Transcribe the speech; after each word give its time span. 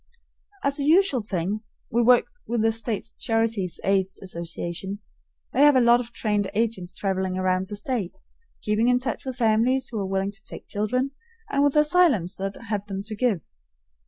As 0.63 0.79
a 0.79 0.83
usual 0.83 1.21
thing, 1.21 1.61
we 1.91 2.01
work 2.01 2.25
with 2.47 2.63
the 2.63 2.71
State 2.71 3.05
Charities' 3.19 3.79
Aid 3.83 4.07
Association. 4.23 4.97
They 5.53 5.61
have 5.61 5.75
a 5.75 5.79
lot 5.79 5.99
of 5.99 6.11
trained 6.11 6.49
agents 6.55 6.91
traveling 6.91 7.37
about 7.37 7.67
the 7.67 7.75
State, 7.75 8.19
keeping 8.63 8.87
in 8.87 8.97
touch 8.97 9.25
with 9.25 9.35
families 9.35 9.89
who 9.89 9.99
are 9.99 10.07
willing 10.09 10.31
to 10.31 10.43
take 10.43 10.67
children, 10.67 11.11
and 11.51 11.61
with 11.63 11.75
asylums 11.75 12.37
that 12.37 12.55
have 12.69 12.87
them 12.87 13.03
to 13.03 13.15
give. 13.15 13.41